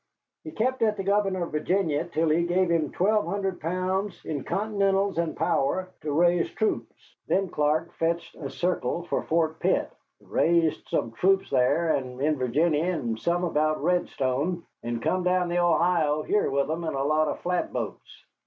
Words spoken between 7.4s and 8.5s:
Clark fetched a